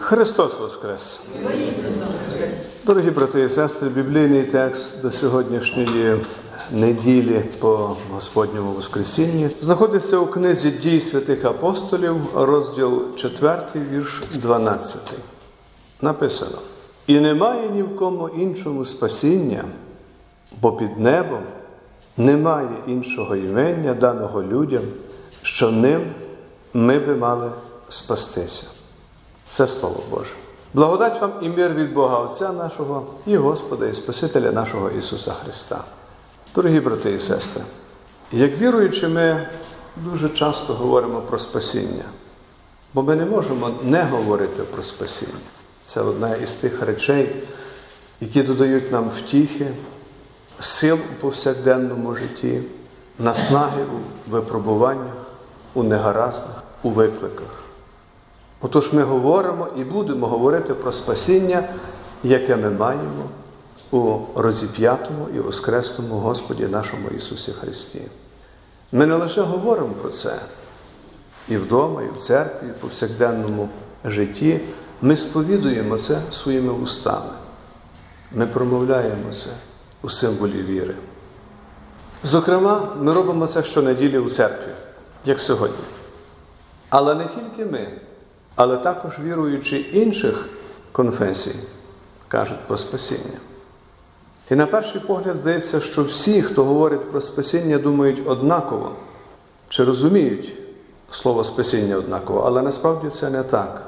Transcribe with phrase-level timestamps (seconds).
[0.00, 1.20] Христос Воскрес!
[2.86, 6.16] Дорогі брати і сестри, біблійний текст до сьогоднішньої
[6.72, 15.00] неділі по Господньому Воскресінні знаходиться у книзі дій святих апостолів, розділ 4, вірш 12.
[16.02, 16.58] Написано:
[17.06, 19.64] І немає ні в кому іншому спасіння,
[20.62, 21.42] бо під небом
[22.16, 24.82] немає іншого імення, даного людям,
[25.42, 26.02] що ним
[26.74, 27.50] ми би мали
[27.88, 28.79] спастися.
[29.50, 30.30] Це Слово Боже.
[30.74, 35.84] Благодать вам і мир від Бога Отця нашого і Господа і Спасителя нашого Ісуса Христа.
[36.54, 37.62] Дорогі брати і сестри,
[38.32, 39.48] як віруючи, ми
[39.96, 42.04] дуже часто говоримо про спасіння,
[42.94, 45.40] бо ми не можемо не говорити про спасіння.
[45.82, 47.36] Це одна із тих речей,
[48.20, 49.72] які додають нам втіхи,
[50.60, 52.62] сил у повсякденному житті,
[53.18, 55.16] наснаги у випробуваннях,
[55.74, 57.69] у негараздах, у викликах.
[58.60, 61.68] Отож ми говоримо і будемо говорити про спасіння,
[62.22, 63.24] яке ми маємо
[63.90, 68.02] у розіп'ятому і воскресному Господі нашому Ісусі Христі.
[68.92, 70.34] Ми не лише говоримо про це
[71.48, 73.68] і вдома, і в церкві, і в повсякденному
[74.04, 74.60] житті.
[75.02, 77.32] Ми сповідуємо це своїми устами.
[78.32, 79.50] Ми промовляємо це
[80.02, 80.94] у символі віри.
[82.24, 84.72] Зокрема, ми робимо це щонеділі у церкві,
[85.24, 85.84] як сьогодні.
[86.88, 87.88] Але не тільки ми,
[88.60, 90.48] але також віруючи інших
[90.92, 91.54] конфесій,
[92.28, 93.38] кажуть про спасіння.
[94.50, 98.92] І на перший погляд здається, що всі, хто говорить про спасіння, думають однаково
[99.68, 100.52] чи розуміють
[101.10, 103.82] слово спасіння однаково, але насправді це не так.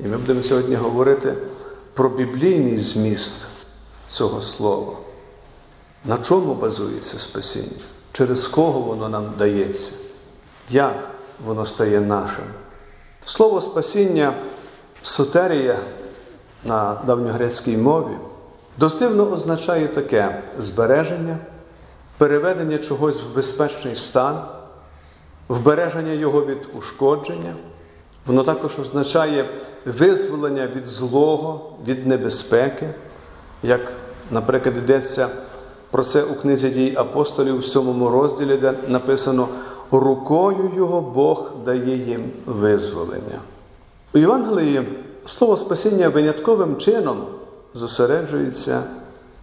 [0.00, 1.34] І ми будемо сьогодні говорити
[1.94, 3.34] про біблійний зміст
[4.06, 4.92] цього слова.
[6.04, 7.82] На чому базується спасіння?
[8.12, 9.94] Через кого воно нам дається?
[10.70, 11.10] Як
[11.46, 12.44] воно стає нашим?
[13.28, 14.34] Слово спасіння
[15.02, 15.78] сотерія
[16.64, 18.16] на давньогрецькій мові
[18.78, 21.38] дослівно означає таке збереження,
[22.18, 24.38] переведення чогось в безпечний стан,
[25.48, 27.54] вбереження його від ушкодження.
[28.26, 29.48] Воно також означає
[29.84, 32.88] визволення від злого, від небезпеки,
[33.62, 33.80] як,
[34.30, 35.28] наприклад, йдеться
[35.90, 39.48] про це у книзі дій апостолів в сьомому розділі, де написано
[39.90, 43.40] рукою його Бог дає їм визволення.
[44.14, 44.88] У Євангелії
[45.24, 47.26] слово спасіння винятковим чином
[47.74, 48.82] зосереджується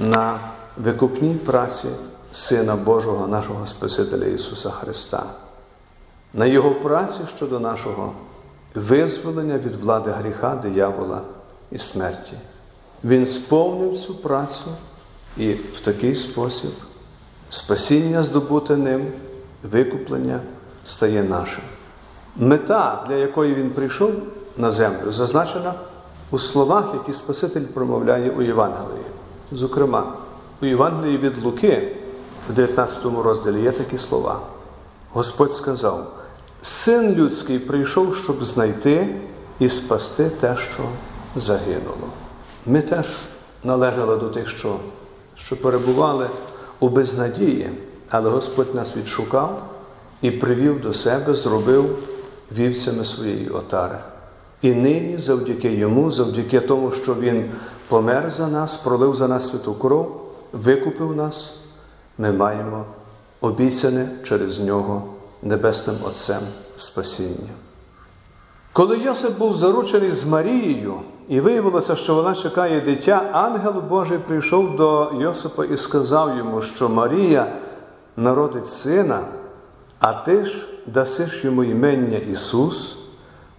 [0.00, 0.38] на
[0.76, 1.88] викупній праці
[2.32, 5.22] Сина Божого, нашого Спасителя Ісуса Христа,
[6.34, 8.12] на Його праці щодо нашого
[8.74, 11.20] визволення від влади гріха, диявола
[11.70, 12.32] і смерті.
[13.04, 14.70] Він сповнив цю працю
[15.36, 16.70] і в такий спосіб
[17.50, 19.12] спасіння здобуте ним,
[19.72, 20.40] викуплення
[20.84, 21.64] стає нашим.
[22.36, 24.12] Мета, для якої він прийшов
[24.56, 25.74] на землю, зазначена
[26.30, 29.04] у словах, які Спаситель промовляє у Євангелії.
[29.52, 30.12] Зокрема,
[30.62, 31.96] у Євангелії від Луки,
[32.50, 34.40] в 19 розділі є такі слова.
[35.12, 36.06] Господь сказав:
[36.62, 39.20] Син людський прийшов, щоб знайти
[39.58, 40.82] і спасти те, що
[41.36, 42.08] загинуло.
[42.66, 43.06] Ми теж
[43.64, 44.76] належали до тих, що,
[45.36, 46.26] що перебували
[46.80, 47.70] у безнадії,
[48.16, 49.62] але Господь нас відшукав
[50.22, 51.98] і привів до себе, зробив
[52.52, 53.98] вівцями своєї отари.
[54.62, 57.50] І нині, завдяки йому, завдяки тому, що Він
[57.88, 60.20] помер за нас, пролив за нас святу кров,
[60.52, 61.64] викупив нас,
[62.18, 62.84] ми маємо
[63.40, 65.02] обіцяне через нього
[65.42, 66.42] Небесним Отцем
[66.76, 67.52] спасіння.
[68.72, 70.94] Коли Йосип був заручений з Марією,
[71.28, 76.88] і виявилося, що вона чекає дитя, ангел Божий прийшов до Йосипа і сказав йому, що
[76.88, 77.52] Марія
[78.16, 79.20] народить сина,
[79.98, 82.98] а ти ж дасиш йому імення Ісус,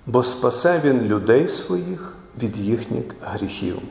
[0.05, 3.81] бо спасе Він людей своїх від їхніх гріхів,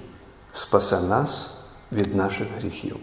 [0.53, 1.61] спасе нас
[1.93, 2.97] від наших гріхів.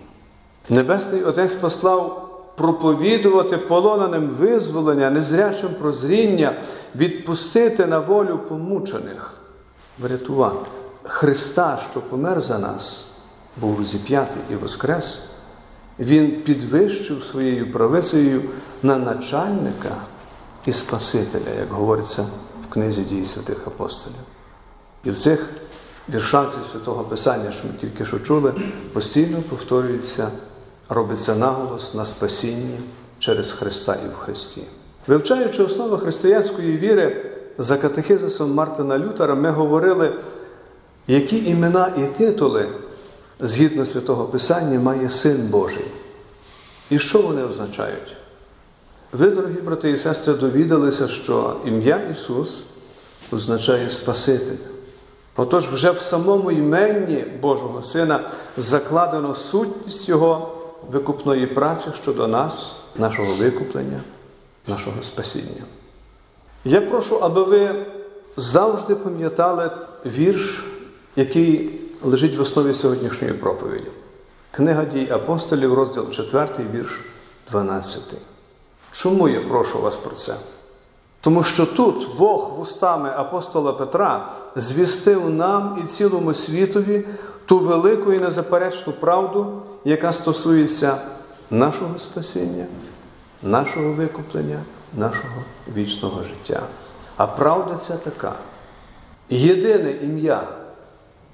[0.69, 2.27] Небесний Отець послав
[2.57, 6.53] проповідувати полоненим визволення, незрячим прозріння,
[6.95, 9.33] відпустити на волю помучених,
[9.99, 10.69] врятувати.
[11.03, 13.15] Христа, що помер за нас,
[13.57, 15.29] був зіп'ятий і воскрес,
[16.01, 18.41] Він підвищив своєю правицею
[18.83, 19.95] на начальника
[20.65, 22.25] і Спасителя, як говориться
[22.67, 24.17] в книзі дій святих апостолів.
[25.03, 25.49] І в цих
[26.13, 28.53] віршах святого Писання, що ми тільки що чули,
[28.93, 30.31] постійно повторюється
[30.89, 32.77] робиться наголос на спасінні
[33.19, 34.61] через Христа і в Христі.
[35.07, 37.25] Вивчаючи основи християнської віри
[37.57, 40.13] за катехизисом Мартина Лютера, ми говорили,
[41.07, 42.67] які імена і титули
[43.41, 45.85] згідно святого Писання має Син Божий.
[46.89, 48.15] І що вони означають?
[49.11, 52.65] Ви, дорогі брати і сестри, довідалися, що ім'я Ісус
[53.31, 54.65] означає Спаситель.
[55.35, 58.19] Отож, вже в самому іменні Божого Сина
[58.57, 60.57] закладено сутність Його
[60.91, 64.01] викупної праці щодо нас, нашого викуплення,
[64.67, 65.63] нашого спасіння.
[66.65, 67.85] Я прошу, аби ви
[68.37, 69.71] завжди пам'ятали
[70.05, 70.63] вірш,
[71.15, 73.87] який лежить в основі сьогоднішньої проповіді.
[74.51, 76.99] Книга дій апостолів, розділ 4, вірш
[77.51, 78.03] 12.
[78.91, 80.33] Чому я прошу вас про це?
[81.21, 87.05] Тому що тут Бог вустами апостола Петра звістив нам і цілому світові
[87.45, 90.97] ту велику і незаперечну правду, яка стосується
[91.49, 92.65] нашого спасіння,
[93.43, 94.59] нашого викуплення,
[94.97, 95.43] нашого
[95.75, 96.61] вічного життя.
[97.17, 98.33] А правда ця така.
[99.29, 100.43] Єдине ім'я,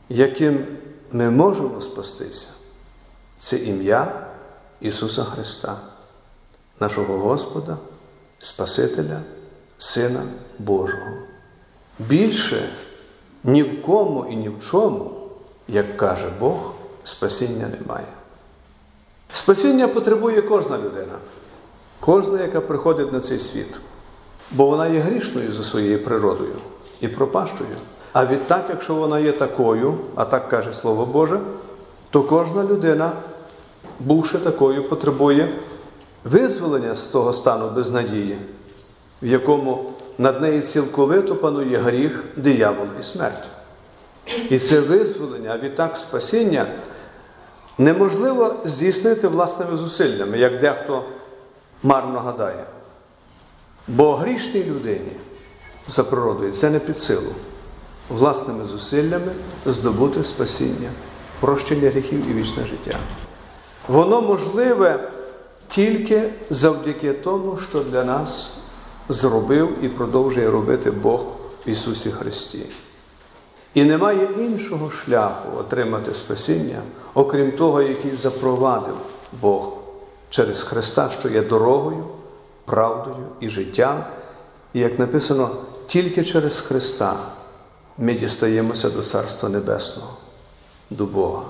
[0.10, 0.66] яким
[1.12, 2.50] ми можемо спастися,
[3.38, 4.28] це ім'я
[4.82, 5.78] Ісуса Христа,
[6.80, 7.78] нашого Господа,
[8.38, 9.22] Спасителя,
[9.78, 10.24] Сина
[10.60, 11.12] Божого.
[12.00, 12.70] Більше
[13.44, 15.12] ні в кому і ні в чому,
[15.68, 16.74] як каже Бог,
[17.04, 18.08] спасіння немає.
[19.32, 21.18] Спасіння потребує кожна людина,
[22.00, 23.76] кожна, яка приходить на цей світ,
[24.52, 26.56] бо вона є грішною за своєю природою
[27.02, 27.76] і пропащою.
[28.18, 31.40] А відтак, якщо вона є такою, а так каже Слово Боже,
[32.10, 33.12] то кожна людина,
[34.00, 35.54] бувши такою, потребує
[36.24, 38.38] визволення з того стану безнадії,
[39.22, 43.48] в якому над нею цілковито панує гріх, диявол і смерть.
[44.50, 46.66] І це визволення, а відтак спасіння
[47.78, 51.04] неможливо здійснити власними зусиллями, як дехто
[51.84, 52.66] марно гадає.
[53.88, 55.12] Бо грішній людині
[55.88, 57.32] за природою це не під силу.
[58.10, 59.32] Власними зусиллями
[59.66, 60.90] здобути спасіння,
[61.40, 63.00] прощення гріхів і вічне життя.
[63.88, 65.12] Воно можливе
[65.68, 68.58] тільки завдяки тому, що для нас
[69.10, 71.26] зробив і продовжує робити Бог
[71.66, 72.66] в Ісусі Христі.
[73.74, 76.82] І немає іншого шляху отримати спасіння,
[77.14, 78.96] окрім того, який запровадив
[79.42, 79.74] Бог
[80.30, 82.04] через Христа, що є дорогою,
[82.66, 84.04] правдою і життям.
[84.74, 85.50] І як написано,
[85.88, 87.16] тільки через Христа
[87.98, 90.14] ми дістаємося до Царства Небесного,
[90.90, 91.44] до Бога.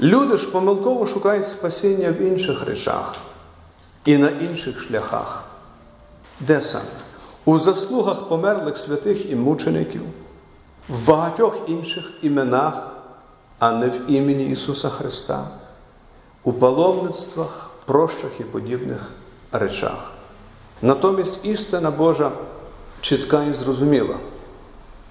[0.00, 3.14] Люди ж помилково шукають спасіння в інших речах
[4.04, 5.44] і на інших шляхах.
[6.40, 6.84] Де саме?
[7.44, 10.02] У заслугах померлих святих і мучеників,
[10.88, 12.90] в багатьох інших іменах,
[13.58, 15.48] а не в імені Ісуса Христа,
[16.44, 19.12] у паломництвах, прощах і подібних
[19.52, 20.10] речах.
[20.82, 22.32] Натомість істина Божа
[23.00, 24.14] чітка і зрозуміла.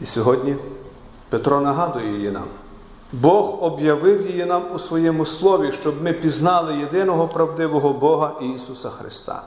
[0.01, 0.55] І сьогодні
[1.29, 2.47] Петро нагадує її нам.
[3.11, 9.43] Бог об'явив її нам у своєму слові, щоб ми пізнали єдиного правдивого Бога Ісуса Христа,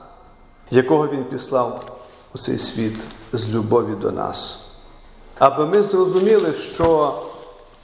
[0.71, 2.01] якого Він післав
[2.35, 2.95] у цей світ
[3.33, 4.69] з любові до нас.
[5.39, 7.15] Аби ми зрозуміли, що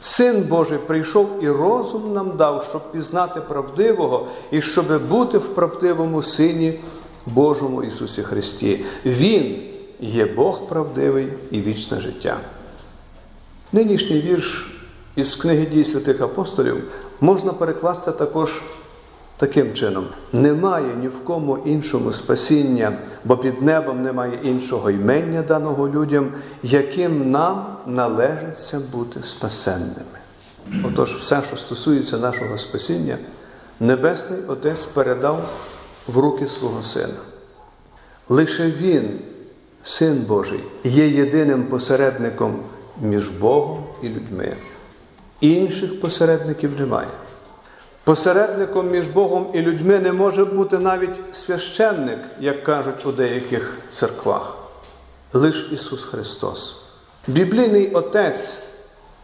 [0.00, 6.23] Син Божий прийшов і розум нам дав, щоб пізнати правдивого і щоб бути в правдивому
[6.23, 6.81] Сині
[7.26, 8.85] Божому Ісусі Христі.
[9.05, 9.62] Він
[10.00, 12.41] є Бог правдивий і вічне життя.
[13.73, 14.67] Нинішній вірш
[15.17, 16.85] із книги дій святих апостолів
[17.20, 18.62] можна перекласти також
[19.37, 22.93] таким чином: немає ні в кому іншому спасіння,
[23.25, 26.32] бо під небом немає іншого ймення даного людям,
[26.62, 30.19] яким нам належиться бути спасенними.
[30.85, 33.17] Отож, все, що стосується нашого спасіння,
[33.81, 35.51] Небесний Отець передав
[36.06, 37.19] в руки свого Сина.
[38.29, 39.19] Лише Він,
[39.82, 42.58] Син Божий, є єдиним посередником
[43.00, 44.56] між Богом і людьми.
[45.40, 47.08] Інших посередників немає.
[48.05, 54.56] Посередником між Богом і людьми не може бути навіть священник, як кажуть у деяких церквах,
[55.32, 56.82] лиш Ісус Христос.
[57.26, 58.69] Біблійний Отець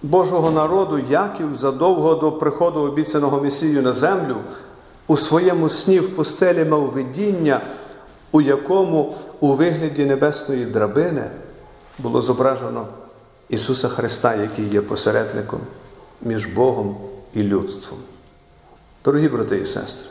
[0.03, 4.37] Божого народу, Яків, задовго до приходу обіцяного Месію на землю,
[5.07, 7.61] у своєму сні в постелі мав видіння,
[8.33, 11.31] у якому у вигляді небесної драбини
[11.99, 12.87] було зображено
[13.49, 15.61] Ісуса Христа, який є посередником
[16.23, 16.97] між Богом
[17.35, 17.99] і людством.
[19.05, 20.11] Дорогі брати і сестри,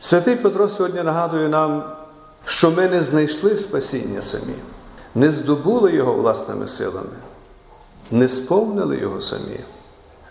[0.00, 1.96] святий Петро сьогодні нагадує нам,
[2.44, 4.54] що ми не знайшли спасіння самі,
[5.14, 7.16] не здобули його власними силами,
[8.10, 9.60] не сповнили його самі,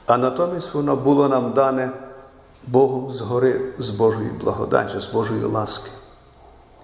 [0.05, 1.91] а натомість воно було нам дане
[2.67, 5.91] Богом згори, з Божої благодаті, з Божої ласки.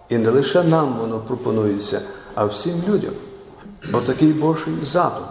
[0.09, 2.01] І не лише нам воно пропонується,
[2.35, 3.13] а всім людям.
[3.91, 5.25] Бо такий Божий задум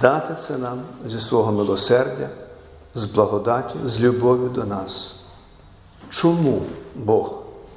[0.00, 2.28] дати це нам зі свого милосердя,
[2.94, 5.20] з благодаті, з любов'ю до нас.
[6.08, 6.62] Чому
[6.94, 7.34] Бог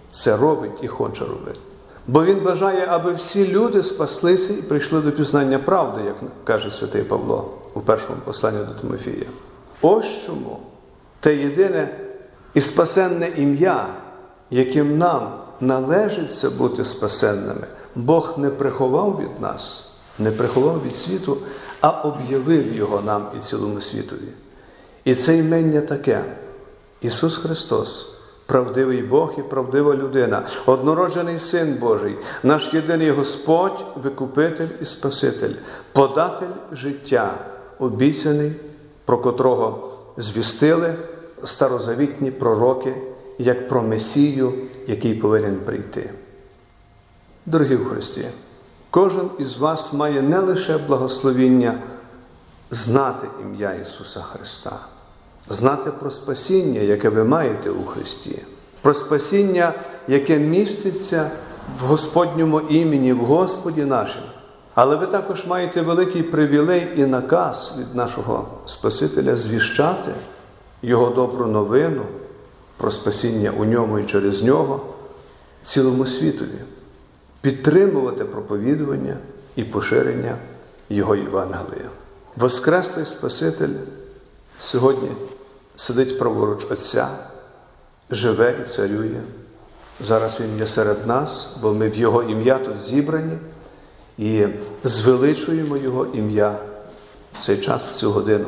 [0.10, 1.60] це робить і хоче робити?
[2.08, 7.03] Бо Він бажає, аби всі люди спаслися і прийшли до пізнання правди, як каже святий
[7.03, 7.50] Павло.
[7.74, 9.25] у першому посланні до Тимофія.
[9.82, 10.60] Ось чому
[11.20, 12.00] те єдине
[12.53, 13.88] і спасенне ім'я,
[14.50, 21.38] яким нам належиться бути спасенними, Бог не приховав від нас, не приховав від світу,
[21.84, 24.30] а об'явив його нам і цілому світові.
[25.04, 26.24] І це імення таке:
[27.02, 34.86] Ісус Христос, правдивий Бог і правдива людина, однороджений Син Божий, наш єдиний Господь, Викупитель і
[34.86, 35.54] Спаситель,
[35.92, 37.38] податель життя,
[37.80, 38.52] обіцяний,
[39.06, 40.96] про котрого звістили
[41.44, 42.96] старозавітні пророки,
[43.40, 44.54] як про Месію,
[44.88, 46.10] який повинен прийти.
[47.46, 48.25] Дорогі в Христі,
[48.94, 51.80] кожен із вас має не лише благословіння
[52.72, 54.80] знати ім'я Ісуса Христа,
[55.50, 58.44] знати про спасіння, яке ви маєте у Христі,
[58.82, 59.74] про спасіння,
[60.08, 61.32] яке міститься
[61.80, 64.26] в Господньому імені, в Господі нашому.
[64.76, 70.14] Але ви також маєте великий привілей і наказ від нашого Спасителя звіщати
[70.82, 72.02] Його добру новину
[72.78, 74.82] про спасіння у ньому і через нього
[75.64, 76.60] цілому світові,
[77.44, 79.18] підтримувати проповідування
[79.56, 80.38] і поширення
[80.90, 81.90] Його Євангелія.
[82.36, 83.74] Воскреслий Спаситель
[84.60, 85.10] сьогодні
[85.76, 87.08] сидить праворуч Отця,
[88.10, 89.22] живе і царює.
[90.02, 93.38] Зараз Він є серед нас, бо ми в Його ім'я тут зібрані
[94.18, 94.46] і
[94.84, 96.56] звеличуємо Його ім'я
[97.34, 98.48] в цей час, в цю годину.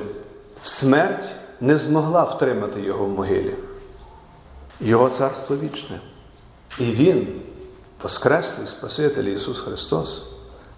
[0.63, 1.29] Смерть
[1.61, 3.53] не змогла втримати Його в могилі.
[4.81, 5.99] Його царство вічне.
[6.79, 7.27] І Він,
[8.05, 10.23] Воскреслий Спаситель Ісус Христос,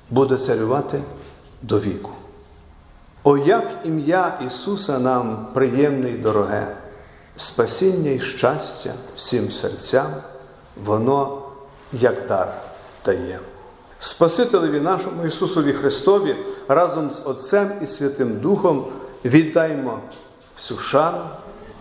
[0.10, 1.02] буде царювати
[1.62, 2.12] до віку.
[3.24, 6.76] О, як ім'я Ісуса нам приємне й дороге,
[7.36, 10.08] спасіння і щастя всім серцям,
[10.86, 11.42] воно
[11.94, 12.54] як дар
[13.06, 13.40] дає.
[14.00, 16.36] Спасителеві нашому Ісусові Христові
[16.68, 18.86] разом з Отцем і Святим Духом
[19.26, 20.00] віддаймо
[20.58, 21.24] всю шану,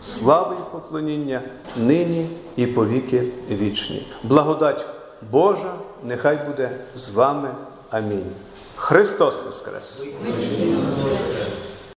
[0.01, 1.43] славу і поклоніння
[1.77, 4.13] нині і повіки вічні.
[4.23, 4.96] Благодать
[5.31, 7.49] Божа нехай буде з вами.
[7.91, 8.33] Амінь.
[8.77, 10.03] Христос Воскрес!